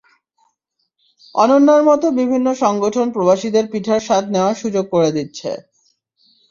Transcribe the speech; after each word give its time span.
অনন্যার 1.35 1.81
মতো 1.83 2.05
বিভিন্ন 2.19 2.47
সংগঠন 2.63 3.07
প্রবাসীদের 3.15 3.65
পিঠার 3.71 4.01
স্বাদ 4.01 4.23
নেওয়ার 4.33 4.55
সুযোগ 4.55 4.85
করে 4.93 5.09
দিচ্ছে। 5.11 5.49